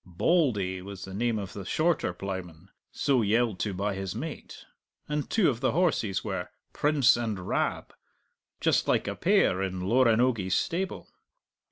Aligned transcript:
"Bauldy" 0.03 0.81
was 0.81 1.05
the 1.05 1.13
name 1.13 1.37
of 1.37 1.53
the 1.53 1.63
shorter 1.63 2.11
ploughman, 2.11 2.69
so 2.91 3.21
yelled 3.21 3.59
to 3.59 3.71
by 3.71 3.93
his 3.93 4.15
mate; 4.15 4.65
and 5.07 5.29
two 5.29 5.47
of 5.47 5.59
the 5.59 5.73
horses 5.73 6.23
were 6.23 6.49
"Prince 6.73 7.15
and 7.15 7.47
Rab" 7.47 7.93
just 8.59 8.87
like 8.87 9.07
a 9.07 9.15
pair 9.15 9.61
in 9.61 9.81
Loranogie's 9.81 10.55
stable. 10.55 11.07